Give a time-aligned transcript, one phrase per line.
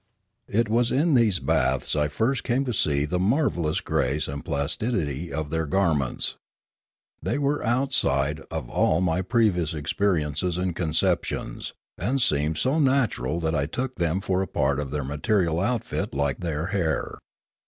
[0.47, 4.43] It was in these baths I first came to see the marvel lous grace and
[4.43, 6.37] plasticity of their garments.
[7.21, 13.39] They were outside of all my previous experiences and concep tions, and seemed so natural
[13.41, 17.19] that I took them for a part of their material outfit like their hair.